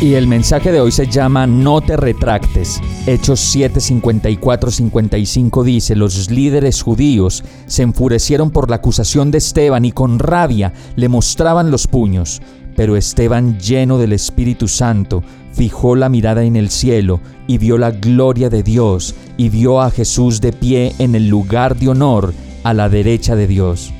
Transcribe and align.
Y 0.00 0.14
el 0.14 0.26
mensaje 0.26 0.72
de 0.72 0.80
hoy 0.80 0.90
se 0.92 1.06
llama 1.06 1.46
No 1.46 1.82
te 1.82 1.94
retractes. 1.94 2.80
Hechos 3.06 3.54
7:54-55 3.54 5.62
dice, 5.62 5.94
los 5.94 6.30
líderes 6.30 6.80
judíos 6.80 7.44
se 7.66 7.82
enfurecieron 7.82 8.50
por 8.50 8.70
la 8.70 8.76
acusación 8.76 9.30
de 9.30 9.36
Esteban 9.36 9.84
y 9.84 9.92
con 9.92 10.18
rabia 10.18 10.72
le 10.96 11.10
mostraban 11.10 11.70
los 11.70 11.86
puños. 11.86 12.40
Pero 12.76 12.96
Esteban, 12.96 13.58
lleno 13.58 13.98
del 13.98 14.14
Espíritu 14.14 14.68
Santo, 14.68 15.22
fijó 15.52 15.96
la 15.96 16.08
mirada 16.08 16.44
en 16.44 16.56
el 16.56 16.70
cielo 16.70 17.20
y 17.46 17.58
vio 17.58 17.76
la 17.76 17.90
gloria 17.90 18.48
de 18.48 18.62
Dios 18.62 19.14
y 19.36 19.50
vio 19.50 19.82
a 19.82 19.90
Jesús 19.90 20.40
de 20.40 20.54
pie 20.54 20.94
en 20.98 21.14
el 21.14 21.28
lugar 21.28 21.76
de 21.76 21.90
honor 21.90 22.32
a 22.64 22.72
la 22.72 22.88
derecha 22.88 23.36
de 23.36 23.46
Dios. 23.46 23.92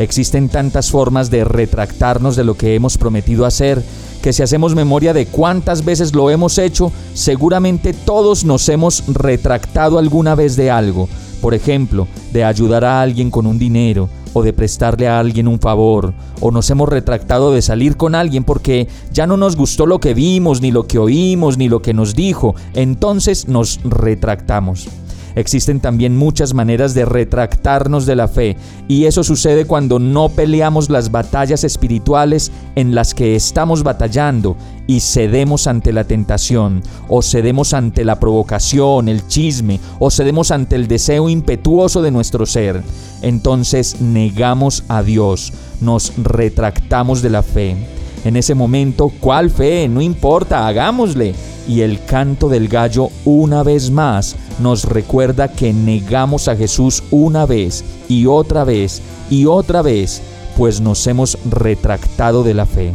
Existen 0.00 0.48
tantas 0.48 0.90
formas 0.90 1.30
de 1.30 1.44
retractarnos 1.44 2.34
de 2.34 2.42
lo 2.42 2.56
que 2.56 2.74
hemos 2.74 2.98
prometido 2.98 3.46
hacer 3.46 3.84
que 4.28 4.34
si 4.34 4.42
hacemos 4.42 4.74
memoria 4.74 5.14
de 5.14 5.24
cuántas 5.24 5.86
veces 5.86 6.14
lo 6.14 6.28
hemos 6.28 6.58
hecho, 6.58 6.92
seguramente 7.14 7.94
todos 7.94 8.44
nos 8.44 8.68
hemos 8.68 9.02
retractado 9.06 9.98
alguna 9.98 10.34
vez 10.34 10.54
de 10.54 10.70
algo. 10.70 11.08
Por 11.40 11.54
ejemplo, 11.54 12.06
de 12.30 12.44
ayudar 12.44 12.84
a 12.84 13.00
alguien 13.00 13.30
con 13.30 13.46
un 13.46 13.58
dinero, 13.58 14.10
o 14.34 14.42
de 14.42 14.52
prestarle 14.52 15.08
a 15.08 15.18
alguien 15.18 15.48
un 15.48 15.58
favor, 15.58 16.12
o 16.42 16.50
nos 16.50 16.68
hemos 16.68 16.90
retractado 16.90 17.54
de 17.54 17.62
salir 17.62 17.96
con 17.96 18.14
alguien 18.14 18.44
porque 18.44 18.86
ya 19.14 19.26
no 19.26 19.38
nos 19.38 19.56
gustó 19.56 19.86
lo 19.86 19.98
que 19.98 20.12
vimos, 20.12 20.60
ni 20.60 20.72
lo 20.72 20.86
que 20.86 20.98
oímos, 20.98 21.56
ni 21.56 21.70
lo 21.70 21.80
que 21.80 21.94
nos 21.94 22.14
dijo, 22.14 22.54
entonces 22.74 23.48
nos 23.48 23.80
retractamos. 23.82 24.90
Existen 25.38 25.78
también 25.78 26.16
muchas 26.16 26.52
maneras 26.52 26.94
de 26.94 27.04
retractarnos 27.04 28.06
de 28.06 28.16
la 28.16 28.26
fe 28.26 28.56
y 28.88 29.04
eso 29.04 29.22
sucede 29.22 29.66
cuando 29.66 30.00
no 30.00 30.30
peleamos 30.30 30.90
las 30.90 31.12
batallas 31.12 31.62
espirituales 31.62 32.50
en 32.74 32.96
las 32.96 33.14
que 33.14 33.36
estamos 33.36 33.84
batallando 33.84 34.56
y 34.88 34.98
cedemos 34.98 35.68
ante 35.68 35.92
la 35.92 36.02
tentación 36.02 36.82
o 37.06 37.22
cedemos 37.22 37.72
ante 37.72 38.04
la 38.04 38.18
provocación, 38.18 39.08
el 39.08 39.28
chisme 39.28 39.78
o 40.00 40.10
cedemos 40.10 40.50
ante 40.50 40.74
el 40.74 40.88
deseo 40.88 41.28
impetuoso 41.28 42.02
de 42.02 42.10
nuestro 42.10 42.44
ser. 42.44 42.82
Entonces 43.22 44.00
negamos 44.00 44.82
a 44.88 45.04
Dios, 45.04 45.52
nos 45.80 46.14
retractamos 46.16 47.22
de 47.22 47.30
la 47.30 47.44
fe. 47.44 47.76
En 48.24 48.36
ese 48.36 48.56
momento, 48.56 49.12
¿cuál 49.20 49.50
fe? 49.50 49.86
No 49.88 50.02
importa, 50.02 50.66
hagámosle 50.66 51.32
y 51.68 51.82
el 51.82 52.02
canto 52.04 52.48
del 52.48 52.66
gallo 52.66 53.10
una 53.24 53.62
vez 53.62 53.90
más 53.90 54.34
nos 54.58 54.84
recuerda 54.84 55.48
que 55.48 55.72
negamos 55.72 56.48
a 56.48 56.56
Jesús 56.56 57.04
una 57.10 57.46
vez 57.46 57.84
y 58.08 58.26
otra 58.26 58.64
vez 58.64 59.02
y 59.30 59.46
otra 59.46 59.82
vez, 59.82 60.22
pues 60.56 60.80
nos 60.80 61.06
hemos 61.06 61.38
retractado 61.48 62.42
de 62.42 62.54
la 62.54 62.66
fe. 62.66 62.92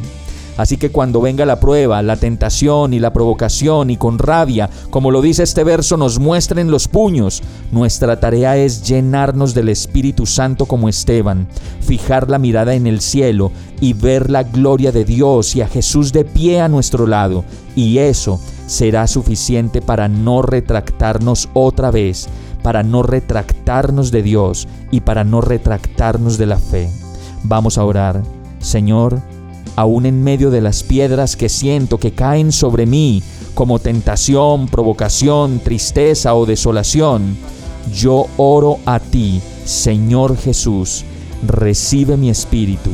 Así 0.58 0.78
que 0.78 0.90
cuando 0.90 1.22
venga 1.22 1.46
la 1.46 1.60
prueba, 1.60 2.02
la 2.02 2.16
tentación 2.16 2.94
y 2.94 3.00
la 3.00 3.12
provocación 3.12 3.90
y 3.90 3.98
con 3.98 4.20
rabia, 4.20 4.70
como 4.90 5.10
lo 5.10 5.22
dice 5.22 5.44
este 5.44 5.64
verso, 5.64 5.98
nos 5.98 6.20
muestren 6.20 6.70
los 6.70 6.88
puños, 6.88 7.42
nuestra 7.72 8.20
tarea 8.20 8.56
es 8.58 8.88
llenarnos 8.88 9.54
del 9.54 9.70
Espíritu 9.70 10.26
Santo 10.26 10.66
como 10.66 10.90
Esteban, 10.90 11.48
fijar 11.82 12.30
la 12.30 12.38
mirada 12.38 12.76
en 12.76 12.86
el 12.86 13.02
cielo 13.02 13.52
y 13.82 13.94
ver 13.94 14.30
la 14.30 14.44
gloria 14.44 14.92
de 14.92 15.06
Dios 15.06 15.56
y 15.56 15.62
a 15.62 15.68
Jesús 15.68 16.14
de 16.14 16.24
pie 16.24 16.62
a 16.62 16.70
nuestro 16.70 17.08
lado. 17.08 17.44
Y 17.76 17.98
eso 17.98 18.40
será 18.68 19.08
suficiente 19.08 19.82
para 19.82 20.08
no 20.08 20.42
retractarnos 20.42 21.50
otra 21.54 21.92
vez, 21.92 22.28
para 22.62 22.84
no 22.84 23.04
retractarnos 23.04 24.12
de 24.12 24.24
Dios 24.24 24.68
y 24.92 25.02
para 25.02 25.24
no 25.24 25.42
retractarnos 25.42 26.38
de 26.38 26.46
la 26.46 26.58
fe. 26.58 26.90
Vamos 27.44 27.78
a 27.78 27.84
orar. 27.84 28.24
Señor, 28.60 29.22
aún 29.76 30.06
en 30.06 30.24
medio 30.24 30.52
de 30.52 30.62
las 30.62 30.84
piedras 30.84 31.36
que 31.36 31.50
siento 31.50 31.98
que 31.98 32.12
caen 32.12 32.52
sobre 32.52 32.86
mí 32.86 33.24
como 33.54 33.80
tentación, 33.80 34.68
provocación, 34.68 35.60
tristeza 35.60 36.36
o 36.36 36.46
desolación, 36.46 37.38
yo 37.94 38.28
oro 38.38 38.80
a 38.86 39.00
ti, 39.00 39.42
Señor 39.66 40.38
Jesús, 40.38 41.04
recibe 41.46 42.18
mi 42.18 42.30
espíritu. 42.30 42.90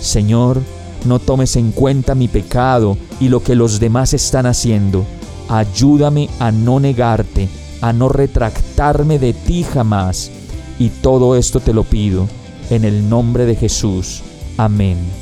Señor, 0.00 0.60
no 1.04 1.18
tomes 1.18 1.56
en 1.56 1.72
cuenta 1.72 2.14
mi 2.14 2.28
pecado 2.28 2.96
y 3.20 3.28
lo 3.28 3.42
que 3.42 3.54
los 3.54 3.80
demás 3.80 4.14
están 4.14 4.46
haciendo. 4.46 5.04
Ayúdame 5.48 6.28
a 6.38 6.50
no 6.50 6.80
negarte, 6.80 7.48
a 7.80 7.92
no 7.92 8.08
retractarme 8.08 9.18
de 9.18 9.32
ti 9.32 9.64
jamás. 9.64 10.30
Y 10.78 10.88
todo 10.88 11.36
esto 11.36 11.60
te 11.60 11.72
lo 11.72 11.84
pido, 11.84 12.28
en 12.70 12.84
el 12.84 13.08
nombre 13.08 13.44
de 13.46 13.54
Jesús. 13.54 14.22
Amén. 14.56 15.21